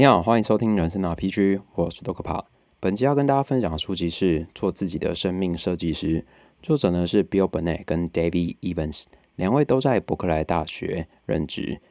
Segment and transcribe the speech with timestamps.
[0.00, 2.42] 你好，欢迎收听人生的 RPG，我是多可帕。
[2.80, 6.20] 本期要跟大家分享的书籍是《做自己的生命设计师》，
[6.62, 9.04] 作者呢是 Bill Burnett 跟 David Evans，
[9.36, 11.82] 两位都在伯克莱大学任职。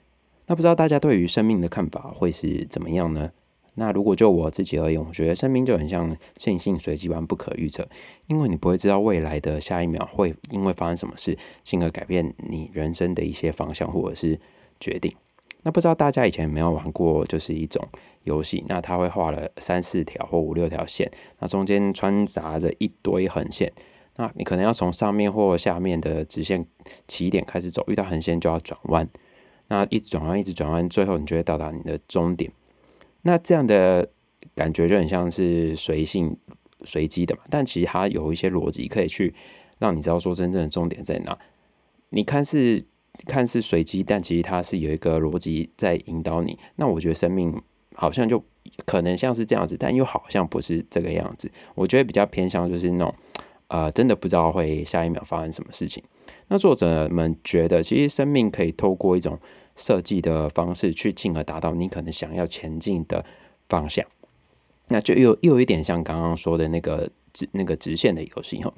[0.47, 3.29] 那不知道大家对于生命的看法会是怎么样呢？
[3.76, 7.87] 那如果就我自己而言，我觉得生命就很像线性随机般不可预测，
[8.26, 14.39] 因为你不会知道未来的下一秒会因为发生什么事，进而改变你人生的一些方向或者是
[14.79, 15.13] 决定。
[15.63, 17.85] 那不知道大家以前有没有玩过，就是一种
[18.23, 23.71] 游戏，那它会画了三四条或五六条线，那中间穿插着一堆横线，
[24.15, 26.65] 那你可能要从上面或下面的直线
[27.07, 29.07] 起点开始走，遇到横线就要转弯，
[29.67, 32.51] 那一直转弯，一直转弯，最后你就会到达你的终点。
[33.23, 34.09] 那这样的
[34.55, 36.37] 感觉就很像是随性、
[36.85, 39.35] 随机的嘛，但其实它有一些逻辑可以去
[39.77, 41.37] 让你知道说真正的终点在哪。
[42.12, 42.81] 你看是
[43.25, 46.57] 看似随机，但其实它是有一个逻辑在引导你。
[46.75, 47.61] 那我觉得生命
[47.95, 48.43] 好像就
[48.85, 51.51] 可能像是这样子，但又好像不是这个样子。
[51.76, 53.13] 我觉得比较偏向就是那种
[53.67, 56.03] 呃，真的不知道会下一秒发生什么事情。
[56.48, 59.39] 那作者们觉得，其实生命可以透过一种。
[59.76, 63.23] 设计的方式去进而达到你可能想要前进的
[63.70, 64.06] 方向，
[64.89, 68.73] 那就又又有一点像刚刚说的那个直那个直线的游戏哈。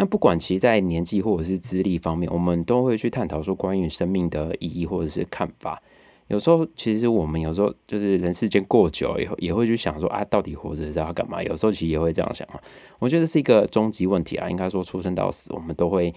[0.00, 5.82] 那不管其在年纪或者是资历方面，我们都会去探讨说关于生命的意义或者是看法。
[6.28, 11.42] 有时候其实我们有时候就是人世间过久以后，也会去想说啊，到底活着是要干嘛？
[11.42, 12.62] 有时候其实也会这样想啊。
[13.00, 16.14] 我觉得是一个终极问题啊，应该说出生到死，我们都会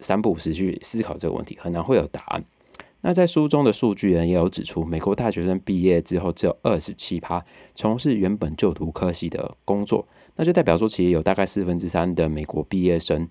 [0.00, 2.42] 三不五时去思考这个问题，很难会有答案。
[3.02, 13.28] 那在书中的数据呢，也有指出，美国大学生毕业之后只有二十七趴从事原本就读科系的工作，那就代表说，其实有大概四分之三的美国毕业生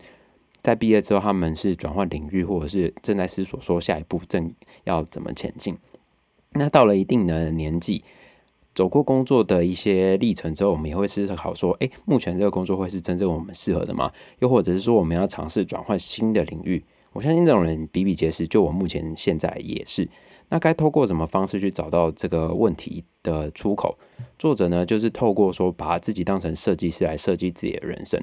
[0.62, 5.76] 在毕业之后，他们是转换领域，或者是正在思索说下一步正要怎么前进。
[6.52, 8.04] 那到了一定的年纪，
[8.76, 14.12] 走过工作的一些历程之后，我们也会思考说，诶，目前这个工作会是真正我们适合的吗？
[14.40, 16.84] 又或者是说，我们要尝试转换新的领域？
[17.14, 20.08] 我相信这种人比比皆是，就我目前现在也是。
[20.52, 23.98] 那该透过什么方式去找到这个问题的出口？
[24.38, 28.22] 作者呢，就是透过说把自己当成设计师来设计自己的人生。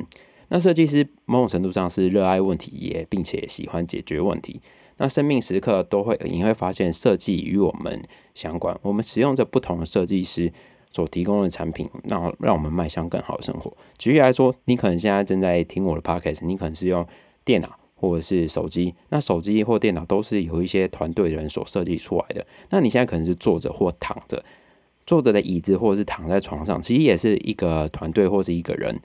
[0.49, 4.61] 那设计师某种程度上是热爱问题，也并且喜欢解决问题。
[4.99, 8.03] 那生命时刻都会，你会发现设计与我们
[8.35, 8.79] 相关。
[8.83, 10.53] 我们使用着不同的设计师
[10.91, 13.75] 所提供的产品，让让我们迈向更好的生活。
[13.97, 17.07] 举例来说，你可能现在正在听我的 podcast，你可能是用
[17.45, 17.71] 电脑。
[18.01, 22.47] 或者是手机，那手机或电脑都是有一些团队人所设计出来的。
[22.71, 24.43] 那你现在可能是坐着或躺着，
[25.07, 28.99] 坐着的椅子或者是躺在床上，其实也是一个团队或是一个人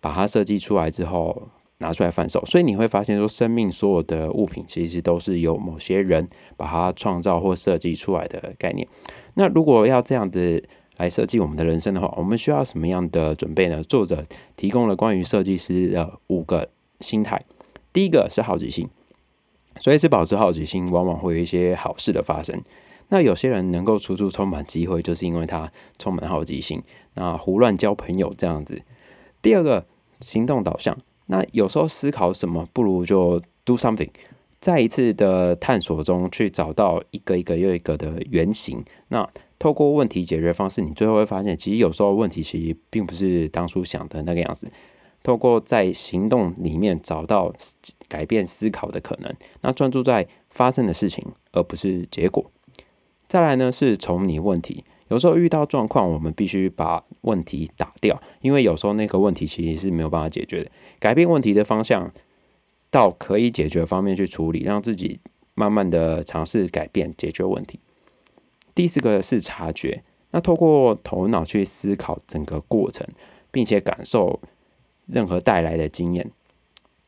[0.00, 1.48] 把它设计出来之后
[1.78, 2.44] 拿出来贩售。
[2.46, 8.86] 所以你会发现说，生命所有的物品其实都是由某些人把它创造或设计出来的概念。
[9.34, 10.66] 那如果要这样子
[10.96, 13.82] 来设计我们的人生的话，我们需要什么样的准备呢？
[13.82, 14.24] 作者
[14.56, 16.70] 提供了关于设计师的五个
[17.00, 17.44] 心态。
[17.96, 18.86] 第一个是好奇心，
[19.80, 22.60] 随时保持好奇心，往往会有一些好事的发生。
[23.08, 26.82] 那有些人能够处处充满机会，就是因为他充满好奇心，
[27.14, 28.82] 那胡乱交朋友这样子。
[29.40, 29.86] 第二个
[30.20, 30.94] 行动导向，
[31.28, 34.10] 那有时候思考什么，不如就 do something，
[34.60, 38.84] 在一次的探索中去找到一个一个又一个的原型。
[39.08, 39.26] 那
[39.58, 44.70] 透过问题解决方式，你最后会发现，其实有时候问题其实并不是当初想的那个样子。
[45.26, 47.52] 透过在行动里面找到
[48.06, 52.48] 改变思考的可能，那专注在发生的事情，而不是结果。
[53.26, 54.84] 再来呢，是从你问题。
[55.08, 60.70] 有时候遇到状况，我们必须把问题打掉，因为有时候那个问题其实是没有办法解决的。
[61.00, 62.12] 改变问题的方向，
[62.92, 65.18] 到可以解决方面去处理，让自己
[65.54, 67.80] 慢慢的尝试改变解决问题。
[68.76, 73.04] 第四个是察觉，那透过头脑去思考整个过程，
[73.50, 74.40] 并且感受。
[75.06, 76.30] 任何带来的经验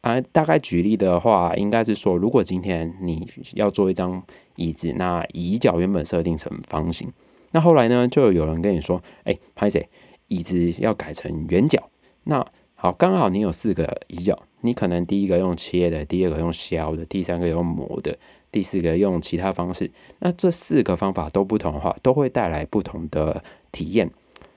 [0.00, 4.22] 啊，大概举例的话，应该是说，如果今天你要做一张
[4.54, 7.12] 椅子，那椅脚原本设定成方形，
[7.50, 9.88] 那后来呢，就有人跟你说，哎，拍谁
[10.28, 11.90] 椅子要改成圆角？
[12.24, 12.46] 那
[12.76, 18.16] 好，刚好你有四个椅脚，你可能第一个用切的，第二个用削的，第三个用磨的，
[18.52, 19.90] 第四个用其他方式。
[20.20, 23.42] 那这四个方法都不同的话，都会带来不同的
[23.72, 24.08] 体验。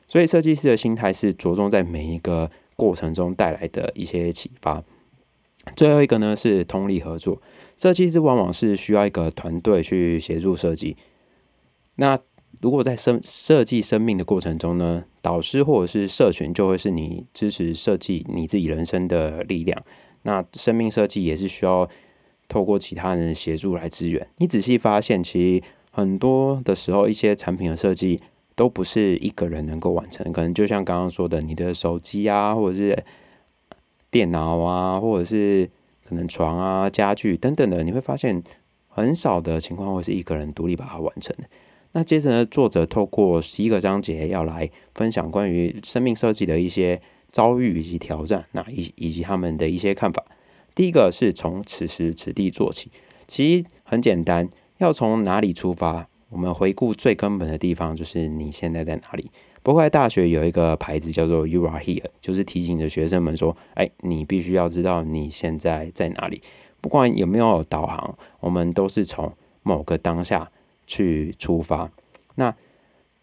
[0.08, 2.52] 所以设计师的心态是着重在每一个。
[2.82, 4.84] 过程中带来的一些启发。
[5.76, 7.40] 最后一个呢是通力合作，
[7.78, 10.98] 设计师往往是需要一个团队去协助设计。
[11.98, 12.18] 那
[12.60, 19.84] 如果在生设计生命的过程中呢，导师或者是社群就会是你支持设计你自己人生的力量。
[20.24, 21.88] 那生命设计也是需要
[22.48, 24.28] 透过其他人协助来支援。
[24.38, 28.20] 你仔细发现，其实很多的时候，一些产品的设计。
[28.62, 30.32] 都不是一个人能够完成。
[30.32, 33.04] 可能就像刚刚说的，你的手机啊，或者是
[34.12, 35.68] 电脑啊，或者是
[36.08, 38.44] 可能床啊、家具等等的，你会发现
[38.88, 41.46] 很少的情况会是一个人独立把它完成的。
[41.94, 50.24] 那接着呢，作者透过十一个章节要来分享关于生命设计的一些遭遇以及挑战，那以以及他们的一些看法。
[50.76, 52.92] 第一个是从此时此地做起，
[53.28, 54.48] 其实很简单，
[54.78, 56.08] 要从哪里出发？
[56.32, 59.30] 我们回顾最根本的地方，就是你现在在哪里。
[59.62, 66.42] 伯克莱大学有一个牌子叫做 “You are here”，就是提醒着学生们说：“哎，你必须要知道你现在在哪里。
[66.82, 69.32] 不管有没有导航，我们都是从
[69.62, 70.50] 某个当下。”
[70.88, 71.90] 去出发，
[72.36, 72.54] 那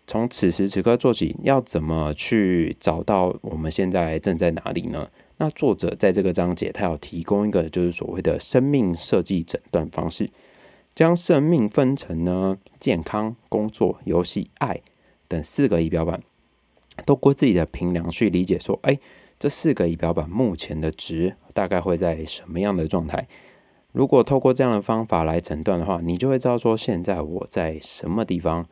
[0.06, 5.06] 从此时此刻做起，要怎么去找到我们现在正在哪里呢？
[5.36, 10.30] 那作者在这个章节，他要提供一个就是所谓的生命设计诊断方式，
[10.98, 14.80] 将生命分成呢健康、工作、游戏、爱
[15.28, 16.20] 等四个仪表板，
[17.06, 18.98] 透过自己的评量去理解说，哎，
[19.38, 23.28] 这四个仪表板目前的值大概会在什么样的状态？
[23.92, 28.66] 如果透过这样的方法来诊断的话，你就会知道说现在我在什么地方，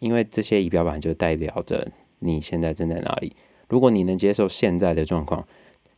[0.00, 3.34] 因为这些仪表板就代表着你现在正在哪里。
[3.70, 5.48] 如果你能接受现在的状况，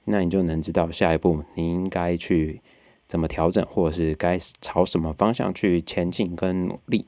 [0.04, 2.62] 那你就能知道下一步你应该去
[3.06, 7.04] 怎么调整，或者是该朝什么方向去前进跟努力。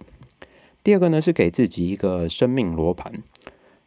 [0.83, 3.13] 第二个呢是给自己一个生命罗盘，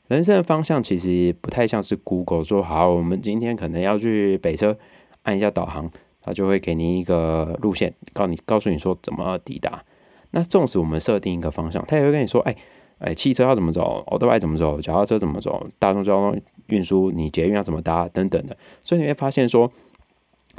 [0.07, 4.77] 人生的方向其实不太像是 Google 说好，我们今天可能要去北车，
[5.23, 5.91] 按一下导航。
[6.23, 9.83] 它就会给你一个路线，告你告诉你说怎么抵达。
[10.29, 12.55] 那纵使我们设定一个方向，它也会跟你说，哎
[12.99, 18.55] 哎，汽车要怎么走，奥特曼怎么走，脚踏车怎么走，大众交通运输你捷运要怎么搭等等的。
[18.83, 19.71] 所以你会发现说，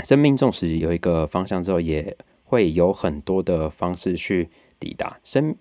[0.03, 5.19] 生命纵使有一个方向之后，也会有很多的方式去抵达。
[5.25, 5.55] 生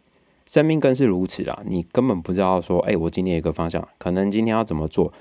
[0.47, 5.13] 生命更是如此啦，你根本不知道说，哎，我今天有一个方向，可能今天要怎么做。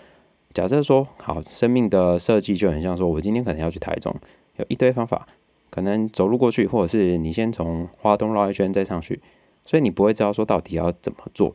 [0.53, 4.13] 假设说，好，生命的设计就很像说，我今天可能要去台中。
[4.57, 5.29] 有一堆方法，
[5.71, 9.21] 可能走路过去，或者是你先从花东绕一圈再上去，
[9.65, 11.55] 所以你不会知道说到底要怎么做。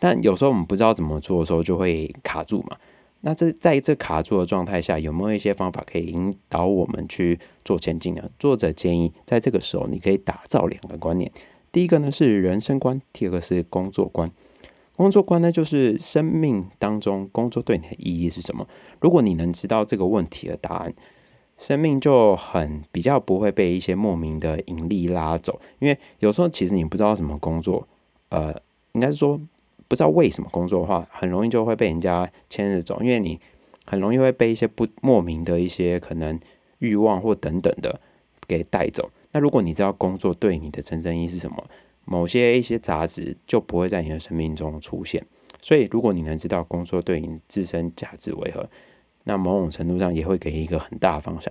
[0.00, 2.76] 但有时候我们不知道怎么做的时候，就会卡住嘛。
[3.24, 8.22] 那这在这卡住的状态下，有没有一些方法可以引导我们去做前进呢？
[8.38, 11.32] 作者建议，在这个时候你可以打造两个观念，
[11.72, 14.30] 第一个呢是人生观，第二个是工作观。
[14.94, 18.68] 工作观呢，就是生命当中工作对你的意义是什么？
[19.00, 20.94] 如果你能知道这个问题的答案。
[21.56, 27.86] 生命就很比较不会被一些莫名的引力拉走，因为有时候其实你不知道什么工作，
[28.30, 28.52] 呃，
[28.94, 29.40] 应该是说
[29.88, 33.40] 不知道为什么工作的话，很容易就会被人家牵着走，因为你
[33.86, 36.38] 很容易会被一些不莫名的一些可能
[36.78, 38.00] 欲望或等等的
[38.46, 39.10] 给带走。
[39.32, 41.64] 那如果你知道工作对你的真正意义是什么，
[42.04, 45.24] 某些一些杂质就不会在你的生命中出现。
[45.60, 48.68] 所以如果你能知道工作对你自身价值为何。
[49.26, 51.50] 那某种程度上也会给一个很大的方向。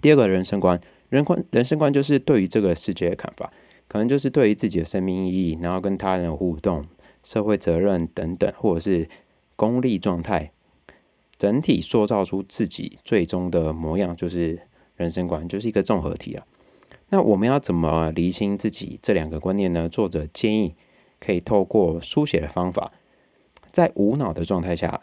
[0.00, 0.80] 第二个人生观，
[1.10, 3.52] 人观人生观就是对于这个世界的看法，
[3.88, 6.82] 可能就是对于自己的生命意义，然后跟他人互动、
[7.22, 9.08] 社会责任等等，或者是
[9.56, 10.52] 功利状态，
[11.36, 14.60] 整体塑造出自己最终的模样，就是
[14.96, 16.46] 人生观，就是一个综合体啊。
[17.08, 19.88] 那我们要怎么厘清自己这两个观念呢？
[19.88, 20.74] 作者建议
[21.20, 22.92] 可以透过书写的方法，
[23.70, 25.00] 在无脑的状态下。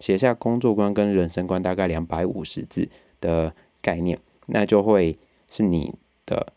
[0.00, 5.16] 写下工作观跟人生观大概两百五十字的概念，那就会
[5.48, 5.94] 是你
[6.26, 6.52] 的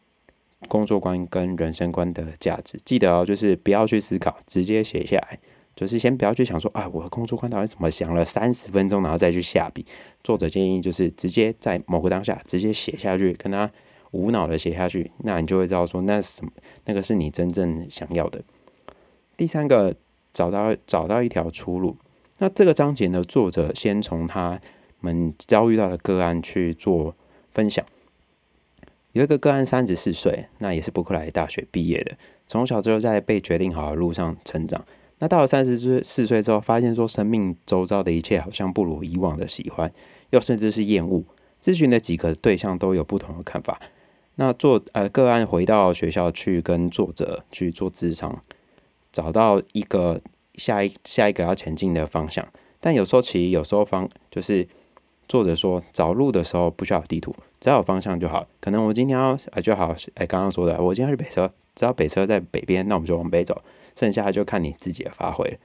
[0.67, 2.79] 工作观跟人生观的价值。
[2.83, 5.39] 记得哦，就是不要去思考，直接写下来。
[5.75, 9.85] 就是先不要去想说啊，我的工作观到底怎么想了三十分钟，然后再去下笔。
[10.23, 13.69] 作者建议就是直接在某个当下直接写下去，跟他
[14.09, 16.51] 无脑的写下去，那你就会知道说那什么
[16.85, 18.41] 那个是你真正想要的。
[19.35, 19.93] 第三个，
[20.33, 21.95] 找到找到一条出路。
[22.39, 24.59] 那这个章节呢，作者先从他
[24.99, 27.15] 们遭遇到的个案去做
[27.53, 27.85] 分享。
[29.17, 34.85] 有一个个案三十四岁，那也是伯克莱大学毕业的，从小就在被决定好的路上成长。
[35.19, 39.91] 那到了三十四岁之后，发现说生命周遭的一切好像不如以往的喜欢，
[40.29, 41.23] 又甚至是厌恶。
[41.61, 43.79] 咨询的几个对象都有不同的看法。
[44.35, 48.41] 那做呃个案回到学校去跟作者去做智商，
[49.11, 50.21] 找到一个。
[50.57, 52.43] 下一下一个要前进的方向，
[52.79, 54.67] 但有时候其实有时候方就是
[55.27, 58.47] 作者说找路的时候不需要地图，只要有方向就好。
[58.59, 63.61] 可能我今天要哎就好哎刚刚说的，我今天要去北车，只要北车在北边，那我们就往北走，
[63.95, 65.59] 剩下就看你自己的发挥。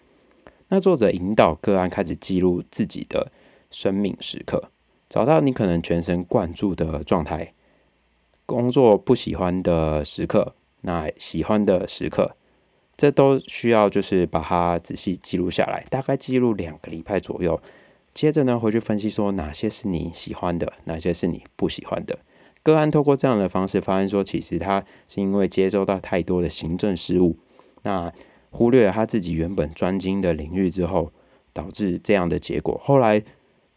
[0.69, 3.31] 那作者引导个案开始记录自己的
[3.71, 4.71] 生命时刻，
[5.09, 7.52] 找到你可能全神贯注的状态，
[8.47, 12.37] 工作不喜欢的时刻，那喜欢的时刻。
[12.97, 17.61] 这都需要就是把它仔细记录下来，大概记录两个礼拜左右。
[18.14, 22.19] 接着呢，回去分析说哪些是你喜欢的，哪些是你不喜欢的。
[22.62, 27.37] 个案透过这样的方式发现说，其实他是因为接收到太多的行政事务，
[27.83, 28.12] 那
[28.50, 31.11] 忽略了他自己原本专精的领域之后，
[31.52, 32.78] 导致这样的结果。
[32.85, 33.23] 后来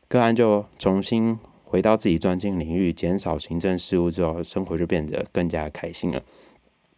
[0.08, 6.22] 个案就重新回到自己专精领域，减少行政事务之后，生活就变得更加开心了。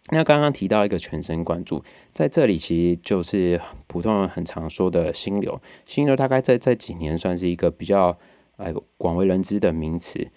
[0.10, 1.84] 那刚刚提到一个全神贯注，
[2.14, 5.62] 在这里其实就是普通人很常说的心流。
[5.86, 8.18] 心流大概在这几年算是一个比较
[8.56, 10.30] 哎广为人知的名词。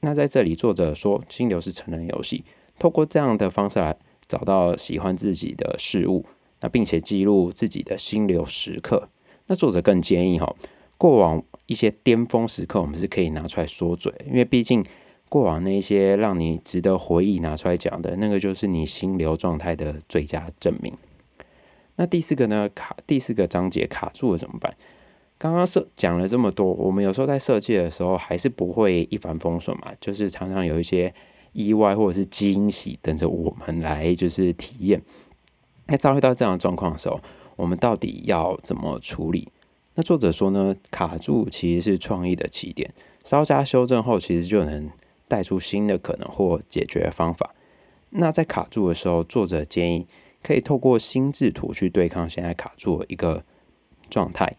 [0.00, 2.44] 那在这里，作者说心流是成人游戏，
[2.80, 3.96] 透过这样的方式来
[4.26, 6.26] 找到喜欢自己的事物，
[6.60, 9.08] 那并且记录自己的心流时刻。
[9.46, 10.52] 那作者更建议哈，
[10.98, 14.84] 过往一些巅峰时刻，我们是可以拿出来说嘴，因为毕竟。
[15.28, 20.92] 过往那些让你值得回忆拿出来讲的那个，就是你心流状态的最佳证明。
[21.96, 22.68] 那第四个呢？
[22.74, 24.76] 卡第四个章节卡住了怎么办？
[25.38, 31.12] 刚刚设讲了这么多，我们有时候在设计的时候还是不会一帆风顺嘛，就是常常有一些
[31.52, 35.02] 意外或者是惊喜等着我们来就是体验。
[35.86, 37.20] 那遭遇到这样的状况的时候，
[37.56, 39.48] 我们到底要怎么处理？
[39.94, 42.92] 那作者说呢，卡住其实是创意的起点，
[43.24, 44.88] 稍加修正后，其实就能。
[45.28, 47.54] 带出新的可能或解决方法。
[48.10, 50.06] 那在卡住的时候，作者建议
[50.42, 53.44] 可以透过心智图去对抗现在卡住的一个
[54.08, 54.56] 状态。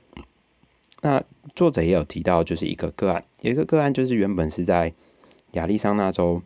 [1.02, 1.24] 那
[1.56, 4.94] 作者也有提到，就是一个个案，有一个个案就是原本是在
[5.54, 6.42] 亚利桑那州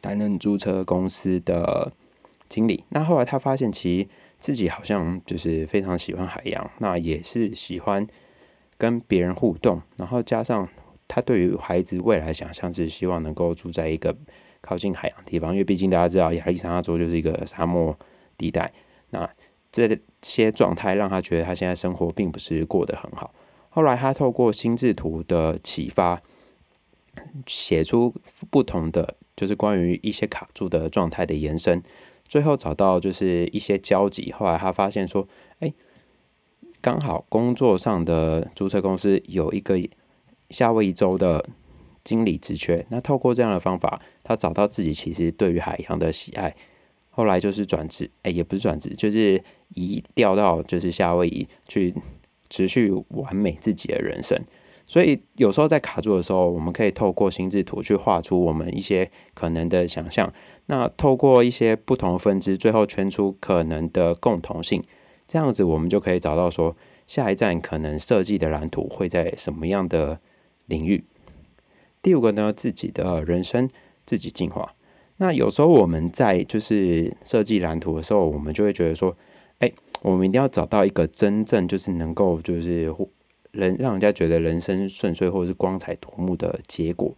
[0.00, 1.92] 担任租车公司的
[2.48, 2.84] 经理。
[2.88, 4.08] 那后来他发现，其实
[4.40, 8.06] 自己好像就是非常喜欢海洋，那也是喜欢
[8.76, 10.68] 跟别人互动，然后加上。
[11.14, 14.16] 他对于孩子未来想象是希望能够住在一个
[14.62, 17.94] 靠近海洋地方，因为毕竟大家知道亚利桑那州就是一个沙漠
[18.38, 18.72] 地带。
[19.10, 19.28] 那
[19.70, 23.34] 这些状态让他觉得他现在生活并不是过得很好。
[23.68, 26.22] 后来他透过心智图的启发，
[27.46, 28.14] 写出
[28.48, 31.82] 不同的就是关于一些卡住的状态的延伸，
[32.24, 34.32] 最后找到就是一些交集。
[34.32, 35.28] 后来他发现说，
[35.58, 35.74] 哎，
[36.80, 39.78] 刚好工作上的注册公司有一个。
[40.52, 41.44] 夏威夷州的
[42.04, 46.54] 经理职缺，那透过这样的方法，他找到自己其实对于海洋的喜爱，
[47.10, 49.42] 后来就是转职，哎，也不是转职，就是
[49.74, 51.94] 移调到就是夏威夷去
[52.50, 54.36] 持续完美自己的人生。
[54.84, 60.30] 所以有时候在卡住的时候，我们可以透过心智图去画出我们一些可能的想象，
[60.66, 64.82] 那透过一些不同分支，最后圈出可能的共同性，
[65.26, 70.18] 这样子我们就可以找到说下一站可能设计的蓝图会在什么样的。
[70.66, 71.04] 领域，
[72.02, 73.68] 第五个呢，自己的人生
[74.04, 74.74] 自己进化。
[75.18, 79.16] 那有时候我们在就是设计蓝图的时候，我们就会觉得说，
[79.58, 82.92] 哎，我们一定要找到一个真正就是能够就是
[83.52, 87.14] 人让人家觉得人生顺遂或者是光彩夺目的结果。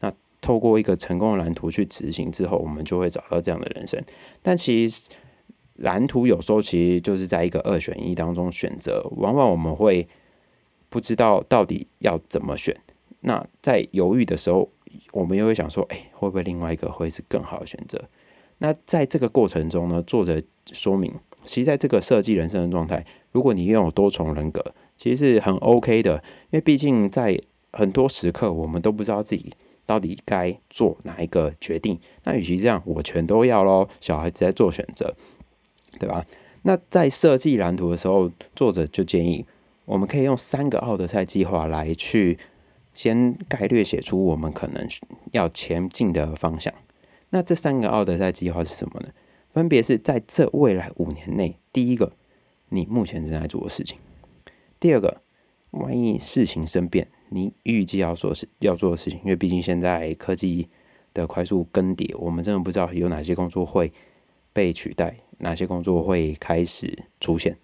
[0.00, 4.00] 那透过一个成功的蓝图去执行之后，我们就会找到这样的人生。
[4.40, 5.08] 但其实
[5.76, 10.06] 蓝图有时候其实就是在一个二选一当中选择，往往我们会
[10.88, 12.76] 不知道到底要怎么选。
[13.20, 14.68] 那在犹豫的时候，
[15.12, 18.00] 我们又会想说，哎，会不会另外一个会是更好的选择？
[18.58, 20.40] 那在这个过程中呢，作者
[20.72, 21.12] 说明，
[21.44, 26.14] 其实在这个设计人生的状态，如果你拥有多重人格，其实是很 OK 的，
[26.50, 27.40] 因为毕竟在
[27.72, 29.52] 很多时刻，我们都不知道自己
[29.84, 31.98] 到底该做哪一个决定。
[32.24, 35.14] 那与其这样，我全都要咯，小孩子在做选择，
[35.98, 36.24] 对吧？
[36.62, 39.44] 那在设计蓝图的时候，作者就建议，
[39.84, 42.38] 我们可以用三个奥德赛计划来去。
[42.98, 44.84] 先概略写出我们可能
[45.30, 46.74] 要前进的方向。
[47.30, 49.10] 那这三个奥德赛计划是什么呢？
[49.52, 52.12] 分别是在这未来五年内，第一个，
[52.70, 53.96] 你目前正在做的事情；
[54.80, 55.20] 第二个，
[55.70, 59.20] 万一事情生变，你预计要做事要做的事情。
[59.20, 60.68] 因为毕竟现在科技
[61.14, 63.92] 的快速更迭，我们真的不知道有哪些工作会
[64.52, 67.56] 被取代，哪些工作会开始出现。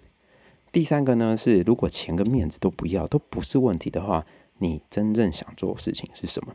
[0.71, 4.25] 第三个呢，是如果钱跟面子都不要，都不是问题的话。
[4.59, 6.55] 你真正想做的事情是什么？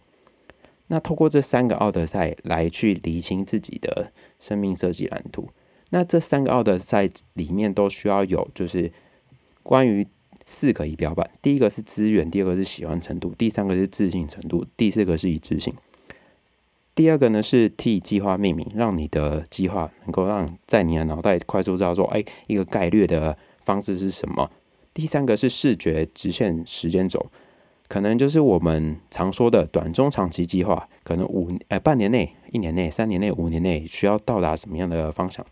[0.87, 5.47] 那透过这三个奥德赛来去厘清自己的生命设计蓝图。
[5.91, 8.91] 那这三个奥德赛里面都需要有，就是
[9.61, 10.07] 关于
[10.47, 15.73] 四个仪表板：第一个是资源，第二个是喜欢程度，第三个是自信程度，第四个是一致性。
[16.95, 24.49] 第二个呢是替计划命名，让你的计划能够让在你的脑袋快速知道说，哎，一个概率的方式是什么。
[24.91, 27.27] 第三个是视觉直线时间轴。
[27.89, 35.45] 可能就是我们常说的短中长期计划，可能五呃半年内、一年内、三年内、五年内需要到达什么样的方向？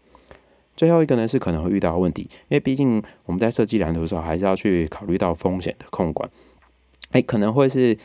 [0.76, 6.30] 最后一个呢是可能会遇到问题，因为毕竟我们在设计蓝图的时候，还是要去考虑到风险的控管。
[7.10, 7.98] 哎，可能会是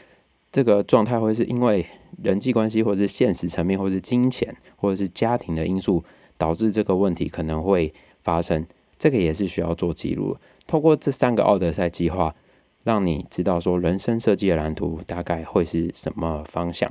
[0.51, 1.85] 这个状态，会是因为
[2.23, 6.03] 人际关系，或者是现实层面，或者是金钱，或者是家庭的因素，
[6.39, 8.67] 导致这个问题可能会发生。
[8.99, 10.39] 这个也是需要做记录。
[10.67, 12.35] 透过这三个奥德赛计划，
[12.85, 16.91] 让你知道说人生设计的蓝图大概会是什么方向。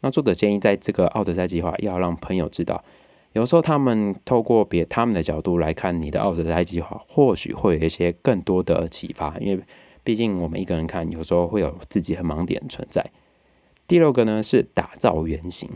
[0.00, 2.82] 那作者建议，在这个奥德赛计划要让朋友知道，
[3.32, 9.36] 有时候他们透过别他们的角度来看你的奥德赛计划，或许会有一些更多的启发。
[9.38, 9.62] 因为
[10.02, 13.04] 毕竟我们一个人看，有时候会有自己的盲点存在。
[13.86, 15.68] 第六个呢是打造原型。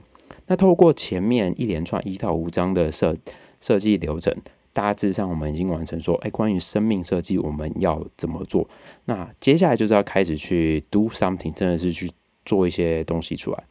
[0.46, 3.14] 那透过前面一连串一到五章的设
[3.60, 4.34] 设计流程。
[4.74, 8.68] 大致上，我们已经完成说，哎，关于生命设计我们要怎么做？
[9.06, 12.10] 那接下来就是要开始去 do something，真的是去
[12.44, 13.64] 做一些东西出来。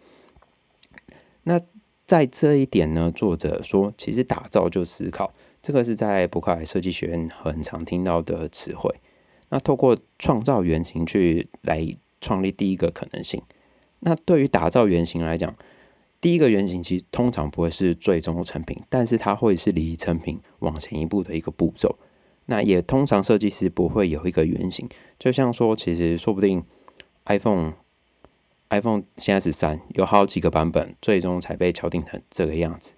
[1.43, 1.60] 那
[2.07, 8.89] 在这一点呢，作者说，其实打造就思考，这个是在伯克莱设计学院很常听到的词汇。
[9.50, 11.86] 那透过创造原型去来
[12.22, 13.41] 创立第一个可能性。
[14.00, 15.55] 那对于打造原型来讲，
[16.23, 21.97] 第一个原型其实通常不会是最终成品，但是它会是离成品往前一步的一个步骤。
[22.45, 24.87] 那也通常设计师不会有一个原型，
[25.19, 26.63] 就像说，其实说不定
[27.25, 27.73] iPhone
[28.69, 32.93] iPhone 现在是三，有好几个版本，最终才被敲定成这个样子。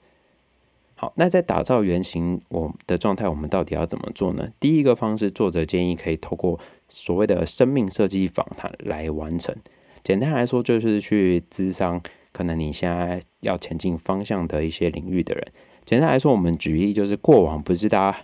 [0.94, 4.50] 好，那在打造原型我的状态，我们到底要怎么做呢？
[4.60, 9.56] 第一个方式，作者建议可以透过所谓的生命设计访谈来完成。
[10.04, 12.00] 简单来说，就是去咨商。
[12.36, 15.48] 可能你现在要前进方向的一些领域的人，
[15.86, 18.18] 简单来说，我们举例就是过往不是大家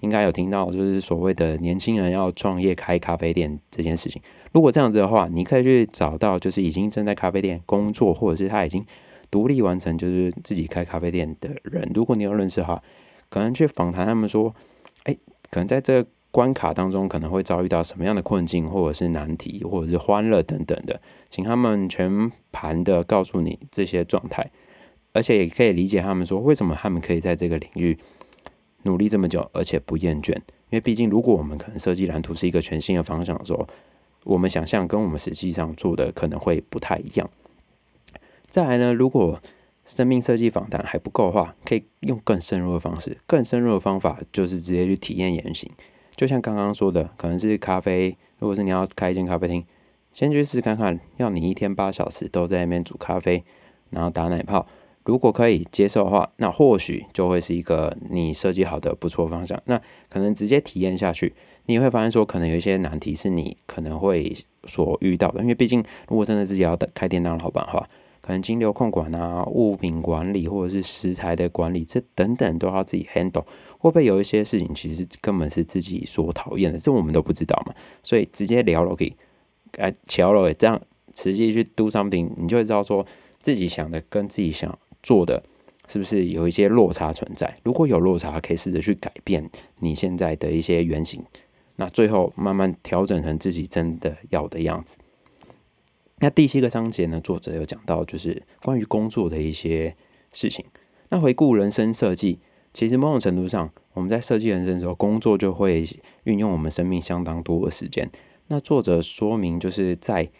[0.00, 4.22] 应该有听到，就是所谓的年轻人要创业开咖啡店这件事情。
[4.52, 8.82] 如果这样子的话，你可以去找到就是已经正在咖啡店工作，或者是他已经
[9.30, 12.82] 独立完成就是自己开咖啡店的人，如果你有认识的话，
[13.28, 14.54] 可能去访谈他们说，
[15.04, 15.14] 哎，
[15.50, 16.06] 可能在这。
[16.30, 24.50] 关卡当中可能会遭遇到什么样的困境，或者是难题，或者是欢乐等等的，请他们全盘的告诉你这些状态，
[25.12, 27.98] 而且也可以理解他们说为什么他们可以在这个领域
[28.82, 30.34] 努力这么久，而且不厌倦。
[30.70, 33.66] 因为毕竟，如果我们可能设计蓝图是一个全新的方向的时候，
[34.24, 37.28] 我们想象跟我们实际上做的可能会不太一样。
[38.50, 39.40] 再来呢，如果
[39.86, 45.70] 生命设计访谈还不够的话，可以用更深入的方式，更深入的方法就是直接去体验原型。
[46.18, 48.16] 就像刚刚说的，可能是咖啡。
[48.40, 49.64] 如果是你要开一间咖啡厅，
[50.12, 53.44] 先去试看看，要你一天八小时都在那边煮咖啡，
[53.90, 54.66] 然后打奶泡。
[55.04, 59.62] 如果可以接受的话，那或许就会是一个你设计好的不错方向。
[59.66, 61.32] 那可能直接体验下去，
[61.66, 65.40] 你会发现说，可能有一些难题是你可能会所遇到的。
[65.40, 67.88] 因为毕竟，如果真的自己要开店当老板的话，
[68.20, 73.44] 可能金流控管啊、物品管理或者是食材的管理，这等等都要自己 handle。
[73.78, 77.72] 会不会有一些事情其实根本是自己所讨厌的，这我们都不知道嘛？
[78.02, 79.14] 所以直接聊了可以，
[79.76, 80.80] 哎，聊了这样
[81.14, 83.06] 直接去 do something，你就会知道说
[83.40, 85.42] 自己想的跟自己想做的
[85.86, 87.56] 是不是有一些落差存在。
[87.62, 91.22] 如果有落差，可以试着去改变你现在的一些原型，
[91.76, 94.98] 那最后慢慢调整成自己真的要的样子。
[96.18, 99.94] 那第七个章节呢，作者有讲到就是关于工作的一些
[100.32, 100.64] 事情。
[101.10, 102.40] 那回顾人生设计。
[102.78, 105.84] 其实某种程度上，我们在设计人生的时候，工作就会
[106.22, 108.08] 运用我们生命相当多的时间。
[108.46, 110.30] 那作者说明，就是在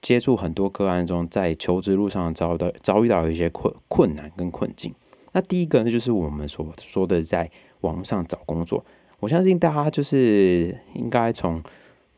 [0.00, 4.94] 接触很多个案中，在求职路上遭到遭遇到一些困困难跟困境。
[5.32, 7.50] 那第一个呢，就是我们所说的在
[7.80, 8.84] 网上找工作。
[9.18, 11.60] 我相信大家就是应该从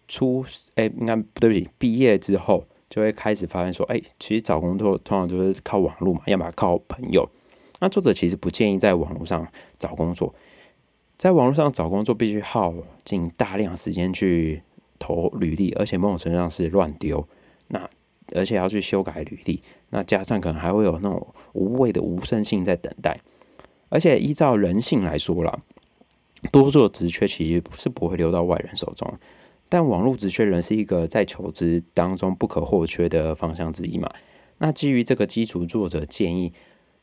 [0.07, 7.27] 初哎，应该不对不起，毕业之后就会开始发现说，哎，其实找工作通常就是靠网络嘛，要么靠朋友。
[7.81, 9.47] 那作者其实不建议在网络上
[9.79, 10.35] 找工作，
[11.17, 14.63] 在网络上找工作必须耗尽大量时间去
[14.99, 17.25] 投履历，而且某种程度上是乱丢。
[17.69, 17.89] 那
[18.35, 23.21] 而且要去修改履历，那加上可能还会有那种无谓的无声性在等待。
[23.91, 25.59] 而且依照人性来说啦，
[26.51, 29.13] 多数的职缺其实是不会流到外人手中，
[29.69, 34.11] 但网络职缺人是一个在求职当中不可或缺的方向之一嘛。
[34.59, 36.53] 那基于这个基础，作者建议。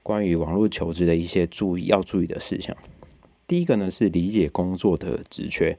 [0.06, 2.78] 关于网络求职的一些注意要注意的事项，
[3.48, 5.76] 第一个呢是理解工作的职缺。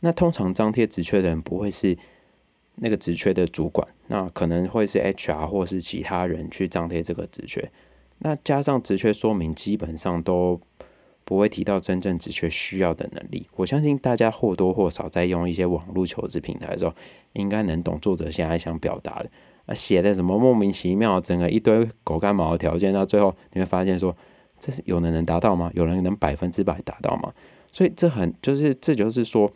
[0.00, 1.96] 那通常张贴职缺的人不会是
[2.74, 7.72] 那个职缺的主管，那可能会是 HR 或是其他人去张贴这个职缺。
[8.18, 10.60] 那加上职缺说明，基本上都
[11.24, 13.48] 不会提到真正职缺需要的能力。
[13.56, 16.94] 我相信大家或多或少在用一些网络求职平台的时候，
[17.32, 19.30] 应该能懂作者现在想表达的。
[19.66, 24.14] 啊，写的什么莫名其妙，整个一堆狗干毛的条件，到最后你会发现说，
[24.60, 25.70] 这是有人能达到吗？
[25.74, 27.32] 有人能百分之百达到吗？
[27.72, 29.50] 所以这很就是这就是说，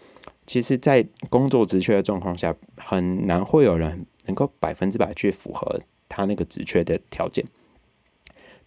[0.46, 7.44] 其实，在工作职缺的状况下，很难会有人能够百分之百去符合他那个职缺的条件。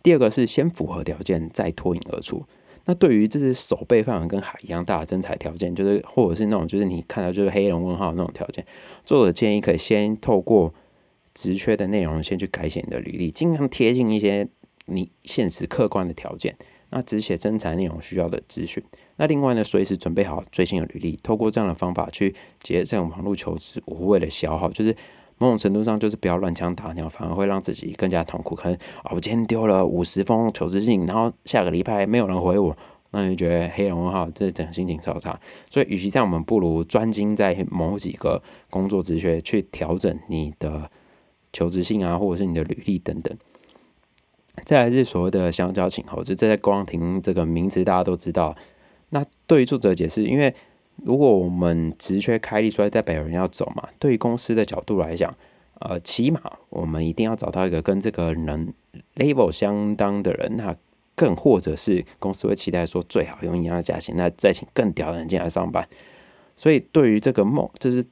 [0.03, 2.43] 第二个是先符合条件再脱颖而出。
[2.85, 8.65] 那对于这是手背范围跟海一样大的增彩条件，就是或者是那种就是你看到就是黑人问号那种条件，
[9.05, 10.73] 作者建议可以先透过
[11.33, 14.47] 职缺的内容先去改写你的履历，尽量贴近一些
[14.85, 16.57] 你现实客观的条件。
[16.89, 18.83] 那只写真才内容需要的资讯。
[19.15, 24.95] 那另外呢，随时准备好最新的履历，透过这样的方法去节省网络求职无谓的消耗，就是。
[25.37, 28.53] 某种程度上就是不要乱枪打鸟，反而会让自己更加痛苦。
[28.53, 32.77] 可能啊，我今天丢了五十封求职信，然后下个礼拜没有人回我，
[33.09, 35.39] 那你觉得黑人问号，这整心情超差。
[35.67, 40.87] 所以，与其这样，我们不如专精在某几个工作职缺去调整你的
[41.53, 43.37] 求职信啊，或者是你的履历等等。
[44.65, 48.55] 再来是所谓的香蕉请候，就这在光庭这个名词大家都知道。
[49.09, 50.53] 那对于作者解释，因为
[51.03, 53.89] 如果我们职缺开立出来，代表有人要走嘛？
[53.97, 55.33] 对于公司的角度来讲，
[55.79, 58.73] 呃，起码我们一定要找到一个跟这个人
[59.15, 60.75] level 相当的人，那
[61.15, 65.87] 更或者是公司会期待说最好用一样的价钱，那再请更屌的人进来上班。
[66.55, 68.05] 所以对于这个梦，就是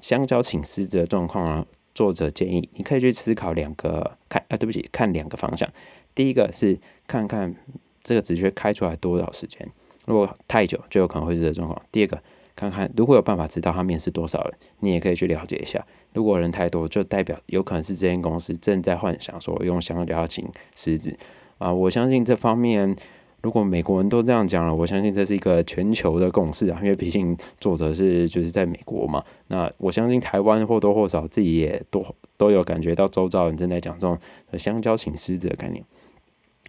[0.00, 5.68] 香蕉请辞职的状况啊，作者建议你可以去思考两个看啊，对不起，看两个方向。
[6.14, 7.54] 第一个是看看
[8.02, 9.66] 这个职缺开出来多少时间。
[10.06, 11.80] 如果太久，就有可能会是这状况。
[11.92, 12.20] 第二个，
[12.56, 15.84] 看看如果有办法知道他面试多少人，你也可以去了解一下。
[16.12, 21.16] 如果人太多，就代表有可能是这间公司正在幻想说用香蕉请狮子
[21.58, 21.72] 啊。
[21.72, 22.96] 我相信这方面，
[23.42, 26.78] 如果美国人都这样讲了，我相信这是一个全球的共识啊。
[26.82, 29.22] 因为毕竟作者是就是在美国嘛。
[29.48, 32.04] 那我相信台湾或多或少自己也都
[32.36, 34.16] 都有感觉到周遭人正在讲这种
[34.56, 35.84] 香蕉请狮子的概念。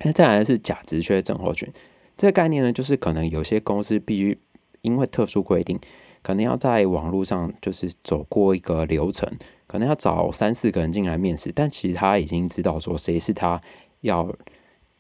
[0.04, 1.72] 那再来是假直缺症候群。
[2.18, 4.38] 这个概念呢，就是可能有些公司必须
[4.82, 5.80] 因为特殊规定，
[6.22, 9.32] 可能要在网络上就是走过一个流程，
[9.68, 13.62] 可能要找三四个人进来面试，但其实他已经知道说谁是他
[14.02, 14.36] 要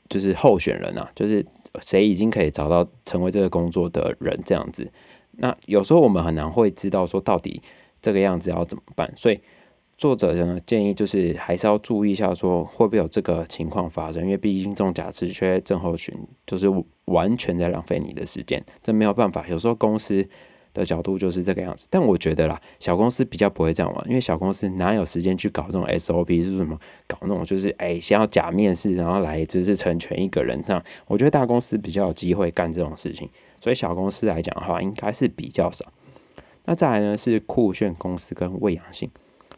[0.09, 1.45] 就是候选人啊，就是
[1.81, 4.91] 谁已经可以找到成为这个工作的人这样子。
[5.31, 7.61] 那有时候我们很难会知道说到底
[8.01, 9.39] 这个样子要怎么办，所以。
[9.95, 16.13] 作者呢建议就是还是要注意一下，说会不会有这个情况发生，因为毕竟这种假职缺症候群
[16.47, 16.67] 就是
[17.05, 19.47] 完全在浪费你的时间，这没有办法。
[19.47, 20.27] 有时候公司
[20.73, 30.83] 的角度就是这个样子，但我觉得啦，小公司比较不会这样玩，因为小公司哪有时间去搞这种 SOP 是什么，搞那种就是哎先要假面试，然后来就是成全一个人这样。
[31.07, 33.29] 我觉得大公司比较有机会干这种事情，
[33.61, 35.85] 所以小公司来讲的话，应该是比较少。
[36.65, 39.09] 那再来呢是酷炫公司跟未养性。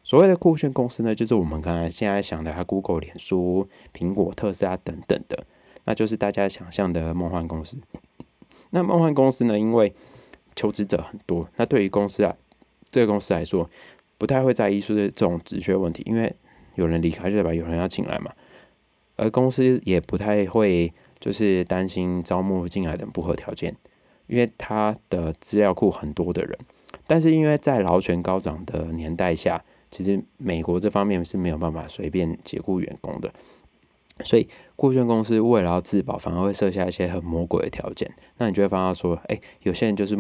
[0.04, 5.46] 所谓的酷炫公司呢，就是我们刚才现在想的，它 Google、脸书、苹果、特斯拉等等的，
[5.86, 7.80] 那就是大家想象的梦幻公司。
[8.70, 9.96] 那梦幻公司呢，因为
[10.56, 12.36] 求职者很多，那对于公司啊，
[12.92, 13.70] 这个公司来说，
[14.18, 16.34] 不太会在意说这种职缺问题，因为
[16.76, 18.32] 有人离开就代表有人要进来嘛。
[19.18, 23.76] 而公司也不太会就是担心招募进来的不合条件，
[24.28, 26.58] 因为他的资料库很多的人。
[27.08, 33.34] 但是因为在劳权高涨的年代下，其实美国这方面是没有办法随便解雇员工的，
[34.24, 38.10] 所以顾炫公司为了要自保，反而会设下一些很魔鬼的条件。
[38.38, 40.18] 那你就会发现说，哎，有些人就是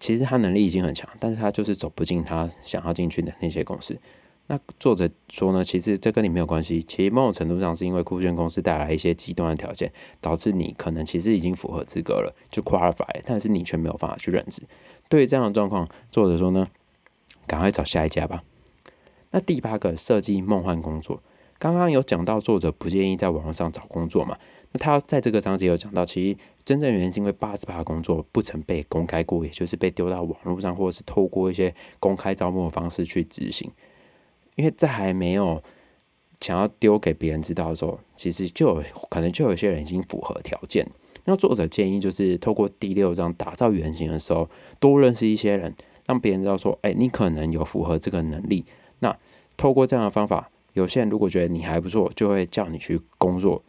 [0.00, 3.98] 其实他能力已经很强，但是他就是走不进他想要进去的那些公司。
[4.48, 14.62] 那作者说呢，其实这跟你没有关系，其实某种程度上是因为酷炫公司带来一些极端的条件，导致你可能其实已经符合资格了，就 qualify，但是你却没有办法去任职。
[15.08, 16.68] 对于这样的状况，作者说呢，
[17.46, 18.44] 赶快找下一家吧。
[19.32, 21.20] 那第八个设计梦幻工作，
[21.58, 24.36] 刚刚有讲到作者不建议在网络上找工作嘛？
[24.72, 33.70] 那他在这个章节有讲到，其实真正原因是因为八十八工作不曾被公开过，也就是被丢到网络上，或者是透过一些公开招募的方式去执行。
[34.56, 35.62] 因为在还没有
[36.40, 40.86] 想要丢给别人知道的时候，其实就有可能就有些人已经符合条件。
[41.24, 45.74] 那作者建议就是透过第六章打造原型的时候，多认识一些人，
[46.06, 48.64] 让别人知道说，哎，你可能有符合这个能力。
[49.00, 49.16] 那
[49.56, 53.62] 透过这样的方法，有些人如果觉得你还不错，就会叫你去工作。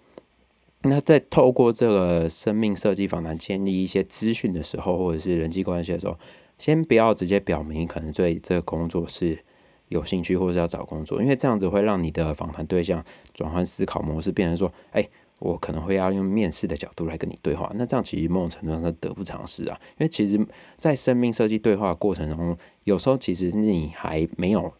[0.82, 6.20] 那在透过这个生命设计访谈建立一些资讯的时候，或者是人际关系的时候，
[6.58, 9.40] 先不要直接表明可能对这个工作是
[9.88, 13.02] 有兴趣，或是要找工作，因为这样子会让你的访谈对象
[13.34, 15.08] 转换思考模式，变成说，哎，
[15.40, 17.72] 我可能会要用面试的角度来跟你对话。
[17.76, 20.38] 那这样其实某种程度上是得不偿失啊，因为其实，
[20.76, 24.74] 在生命设计对话过程中，有时候其实你还没有。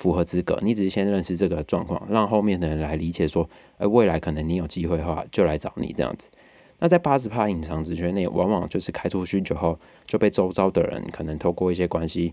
[0.00, 6.30] 符合资格，你只是先认识这个状况，让后面的人来理解说，呃，未来可能你有机会的话，就来找你这样子。
[6.78, 12.32] 那在八十趴隐藏直觉内，往往就是开出去之后，就被周遭的人可能透过一些关系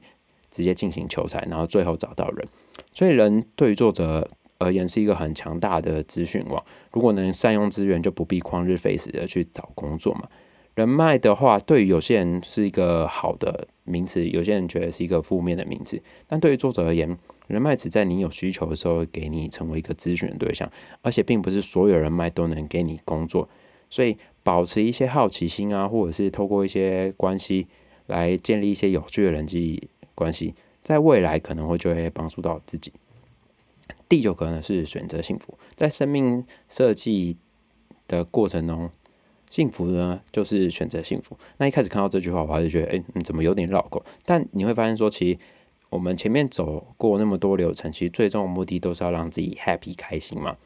[0.49, 2.47] 直接进行求财，然后最后找到人。
[2.93, 4.25] 所以人对于作者
[4.59, 10.29] 而言是一个很强大的资讯网，如果能善用资源，就不必旷日费时的去找工作嘛。
[10.75, 16.01] 人脉的话，对于有些人是一个好的名词，有些人觉得是一个负面的名词。
[16.27, 20.69] 但对于作者而言，人脉只在你有需求的时候给你成为一个咨询的对象，
[21.01, 23.49] 而且并不是所有人脉都能给你工作。
[23.89, 27.67] 所以保持一些好奇心啊，或者是透过一些关系
[28.07, 32.91] 来建立一些有趣的人际关系，在未来可能会就会帮助到自己。
[34.09, 37.37] 第九个呢是选择幸福，在生命设计
[38.07, 38.89] 的过程中，
[39.49, 41.37] 幸福呢就是选择幸福。
[41.57, 44.03] 那一开始看到这句话，我还是觉得，哎，你怎么有点绕口？
[44.25, 45.39] 但你会发现说，其实
[45.89, 50.57] 我们前面走过那么多流程，其实最终的目的都是要让自己 happy 开心嘛。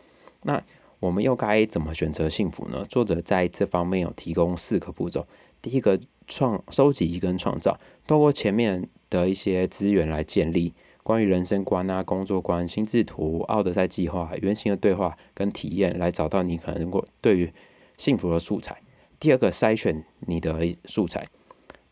[0.44, 0.62] 那
[1.00, 2.84] 我们又该怎么选择幸福呢？
[2.86, 5.26] 作者在这方面有提供四个步骤。
[5.62, 17.52] 第一个，创收集跟创造，透过前面的一些资源来建立关于人生观啊、工作观、心智图、奥德赛计划、原型的对话跟体验，来找到你可能过对于
[17.98, 18.82] 幸福的素材。
[19.20, 21.28] 第二个，筛选你的素材。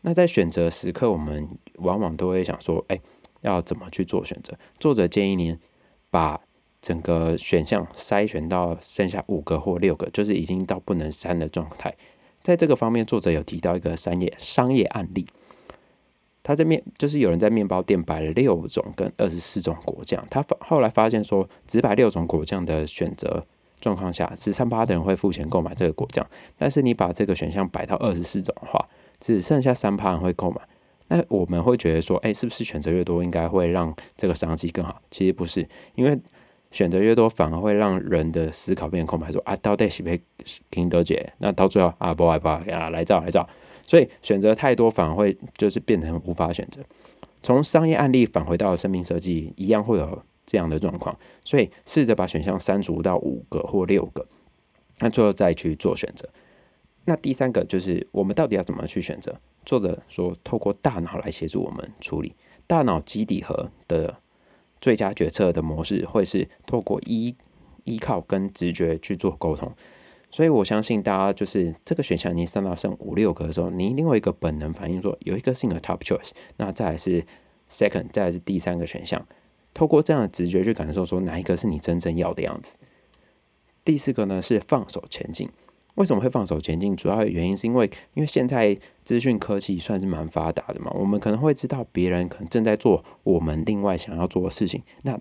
[0.00, 3.00] 那在选择时刻，我们往往都会想说，哎，
[3.40, 4.54] 要怎么去做选择？
[4.78, 5.58] 作者建议您
[6.10, 6.40] 把
[6.82, 11.94] 整个选项筛选到剩下五个或六个，就是已经到不能删的状态。
[12.42, 15.26] 在这个方面，作者有提到一个商业商业案例。
[16.42, 23.44] 他在面就是有人在面包店摆了六种跟二十四种果酱，他后来发现说，只摆六种果酱的选择
[23.78, 26.26] 状况下，十三趴的人会付钱购买这个果酱。
[26.56, 28.88] 但是你把这个选项摆到二十四种的话，
[29.20, 30.62] 只剩下三趴人会购买。
[31.12, 35.02] 那我们会觉得说，哎，是不是选择越多，应该会让这个商机更好？
[35.10, 36.16] 其实不是，因为
[36.70, 39.30] 选择越多，反而会让人的思考变空白。
[39.32, 40.20] 说啊，到底是不是
[40.70, 41.32] 听得姐？
[41.38, 43.44] 那到最后啊，不爱不爱啊，来照来照。
[43.84, 46.80] 所以选择太多，反而会就是变成无法选择。
[47.42, 51.18] 从商业案例返回到生命设计，一样会有这样的状况。
[51.44, 54.24] 所以试着把选项删除到五个或六个，
[55.00, 56.28] 那最后再去做选择。
[57.10, 59.34] 那第三个就是我们到底要怎么去选择？
[59.64, 62.36] 作者说，透过大脑来协助我们处理。
[62.68, 64.18] 大脑基底核的。
[64.80, 67.36] 最佳决策的模式会是透过依
[67.84, 69.70] 依靠跟直觉去做沟通，
[70.30, 77.22] 所以我相信大家就是这个选项你上到剩五六个的时候，你一定会一个本能反应说有一个是你的 top choice，那再来是
[77.70, 79.26] second，再来是第三个选项，
[79.74, 82.78] 透过这样的直觉去感受说哪一个是你真正要的样子。
[83.84, 85.50] 第四个呢是放手前进。
[86.00, 86.96] 为什么会放手前进？
[86.96, 87.84] 主要原因是因为，
[88.14, 95.20] 因为现在资讯科技算是蛮发达的嘛，我们可能会知道别人可能正在做我们另外想要做的事情，那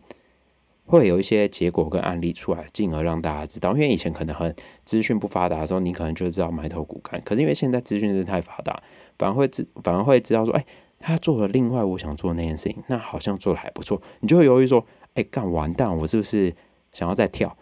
[0.85, 3.73] 会有一些结果跟案例出来，进而让大家知道。
[3.73, 8.81] 因为以前可能很资讯不发达的时候，你可能就知道埋头苦干，可是因为现在资讯真的太发达，
[9.17, 10.65] 反而会知反而会知道说，哎，
[10.97, 16.55] 他做了另外我想做那件事情，那好像做的还不错，你就会犹豫说，哎，干完蛋，我是不是
[16.93, 17.55] 想要再跳？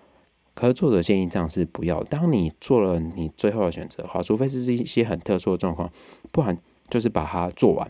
[0.58, 2.04] 可是作者建议这样是不要。
[2.06, 5.88] 当你做了你最后的选择的话，除非是一些很特殊的状况，
[6.32, 6.58] 不然
[6.90, 7.88] 就是把它做完，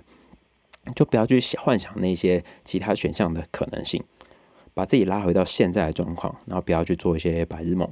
[0.93, 4.03] 就不要去幻想那些其他选项的可能性，
[4.73, 7.89] 把自己拉回到现在的状况，然后不要去做一些白日梦。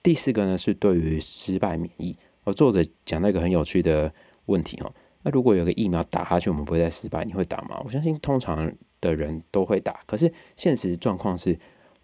[0.00, 2.16] 第四个呢是对于失败免疫。
[2.44, 4.14] 而作者讲到一个很有趣的
[4.46, 7.82] 问题哦，那如果有个疫苗打下去，我们不会再失败，你会打吗？
[7.84, 11.58] 我相信通常的人都会打，可是现实状况是。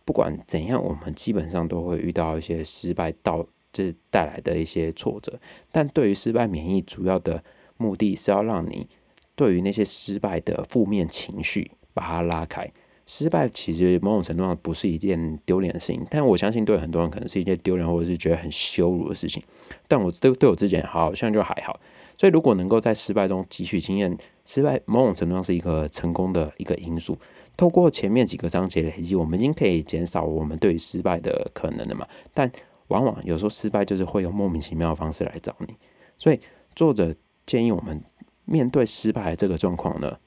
[0.04, 5.38] 不管怎样，我们基本上都会遇到一些失败，到这带来的一些挫折。
[5.72, 7.42] 但对于失败免疫，主要的
[7.76, 8.86] 目的是要让你
[9.34, 12.70] 对于那些失败的负面情绪把它拉开。
[13.06, 19.42] 失败其实某种程度上不是一件丢脸的事情，但我相信对很多人可能是一件丢脸或者是觉得很羞辱的事情。
[19.86, 21.78] 但我对对我之前好像就还好。
[22.16, 27.18] 所以如果能够在失败中汲取经验，失败某种程度上是一个成功的一个因素。
[27.56, 32.06] 透过前面几个章节累积，我们已经可以减少我们对于失败的可能了嘛？
[32.32, 32.50] 但
[32.88, 35.74] 往往有时候失败就是会用莫名其妙的方式来找你。
[36.18, 36.40] 所以
[36.74, 37.14] 作者
[37.46, 38.02] 建议我们
[38.44, 40.18] 面对失败这个状况呢，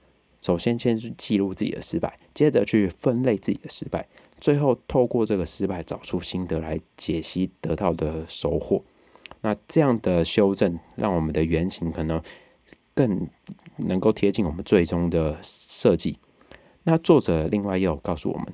[0.42, 4.08] 首先先去记录自己的失败，接着去分类自己的失败，
[4.40, 8.84] 最后透过这个失败找出心得来解析得到的收获。
[9.42, 12.22] 那这样的修正，让我们的原型可能
[12.94, 13.28] 更
[13.78, 16.18] 能够贴近我们最终的设计。
[16.90, 18.48] 那作者另外也有告诉我们，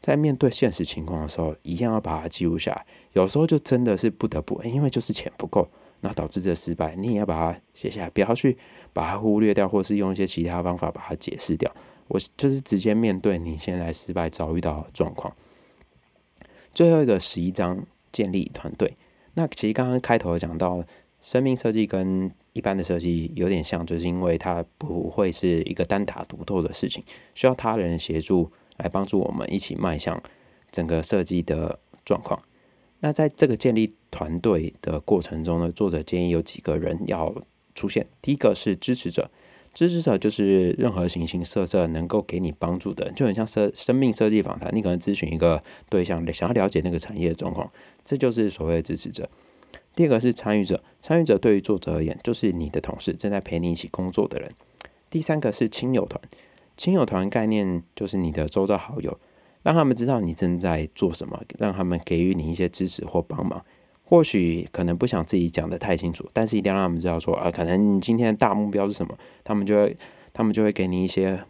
[0.00, 2.86] 在面对现实情况的时候，一样要把它记录下来。
[3.12, 5.68] 有时候就真的是不得不，因为就是钱不够，
[6.00, 8.56] 那导致这失败，你也要把它写下来，不要去
[8.94, 11.70] 把它忽略掉，或是用一些其他方法把它解释掉，
[12.08, 15.36] 我就是直接面对你现在失败遭遇到的状况。
[16.72, 18.96] 最后一个十一章建立团队。
[19.34, 20.82] 那其实刚刚开头讲到，
[21.20, 30.22] 生命设计跟一般的设计有点像，就是因为它不会是一个单打独斗的事情，需要他人协助来帮助我们一起迈向
[30.70, 32.40] 整个设计的状况。
[33.00, 37.34] 那在这个建立团队的过程中呢，作者建议有几个人要
[37.74, 38.06] 出现。
[38.22, 39.28] 第一个是支持者，
[39.74, 47.68] 支持者就是任何形形色色能够给你帮助的，就很像生生命设计访谈，你可能咨询一个对象，想要了解那个产业的状况，
[48.04, 49.28] 这就是所谓的支持者。
[49.94, 54.50] 第二个是参与者，参与者对于作者而言，就是你的同事，正在陪你一起工作的人。
[55.08, 56.20] 第三个是亲友团，
[56.76, 59.18] 亲友团概念就是你的周遭好友。
[59.62, 63.64] 让他们知道你正在做什么，让他们给予你一些支持或帮忙。
[64.02, 69.96] 或许可能不想自己讲的太清楚，但是一定要让他们知道说啊，可能你今天的大目标是什么，他们就会
[70.34, 71.42] 他们就会给你一些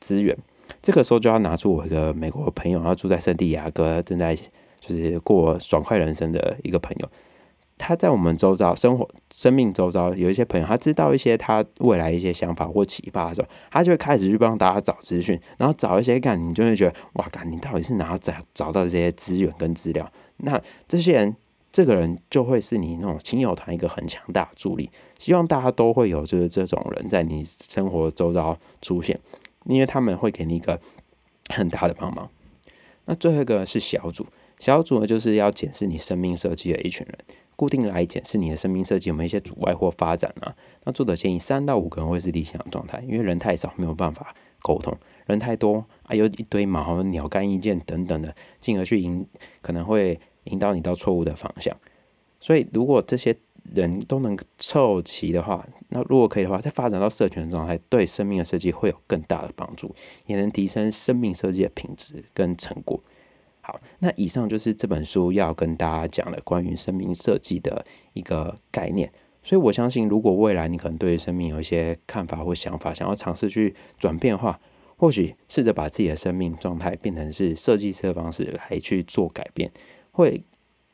[0.00, 0.36] 资源。
[0.82, 4.34] 这个时候就要拿出我一个美国朋友，他住在圣地亚哥，正在
[4.80, 7.08] 就是过爽快人生的一个朋友。
[7.78, 20.10] 他在我们周遭生活、生命周遭有一些朋友，他知道一些他未来一些想法或启发的时候，他就会开始去帮大家找资讯，然后找一些干，你就会觉得哇，干你到底是哪找找到这些资源跟资料？
[20.38, 21.36] 那这些人，
[21.72, 24.88] 这个人就会是你那种亲友团一个很强大的助力。
[25.18, 29.18] 希望大家都会有就是这种人在你生活周遭出现，
[29.64, 30.78] 因为他们会给你一个
[31.48, 32.28] 很大的帮忙。
[33.06, 34.26] 那最后一个是小组，
[34.58, 37.18] 小组呢就是要检视你生命设计的一群人。
[37.56, 40.54] 固定来检视你的生命设计有没有一些阻碍或发展啊？
[40.84, 49.26] 那作者建议三到五个人会是理想状态，因为人太少没有办法沟通，人太多啊有一堆毛鸟干意见等等的，进而去引
[49.60, 51.76] 可能会引导你到错误的方向。
[52.40, 53.36] 所以如果这些
[53.72, 59.94] 人都能凑齐的话，那如果可以的话，再发展到社群状态，对生命的设计会有更大的帮助，
[60.26, 63.00] 也能提升生命设计的品质跟成果。
[63.64, 69.10] 好，那以上就是这本书要跟大家讲的关于生命设计的一个概念。
[69.44, 74.58] 所以我相信，如果未来你可能对生命有一些看法或想法，想要尝试去转变的话，
[74.96, 79.70] 或许试着把自己的生命状态变成是设计师的方式来去做改变，
[80.10, 80.42] 会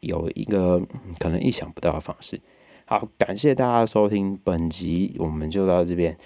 [0.00, 0.78] 有一个
[1.18, 2.38] 可能意想不到的方式。
[2.84, 6.16] 好，感谢大家收听本集，我们就到这边。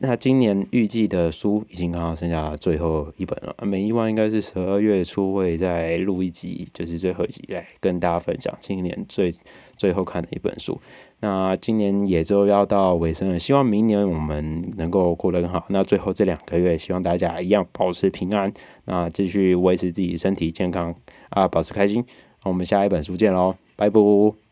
[0.00, 9.32] 那今年预计的书已经刚好剩下最后一本了，每一万应该是十二月初会再录一集，就是最后一集来跟大家分享今年最
[9.76, 10.78] 最后看的一本书。
[11.20, 15.64] 那今年也就要到尾声了，希望明年我们能够过得更好。
[15.68, 18.52] 那最后这两个月，希望大家一样保持平安，
[18.86, 20.94] 那继续维持自己身体健康
[21.30, 22.04] 啊，保持开心。
[22.42, 24.43] 我们下一本书见喽，拜拜。